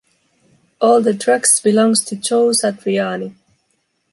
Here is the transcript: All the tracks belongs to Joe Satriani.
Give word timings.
All 0.81 0.99
the 0.99 1.13
tracks 1.13 1.59
belongs 1.59 2.03
to 2.05 2.15
Joe 2.15 2.47
Satriani. 2.49 3.35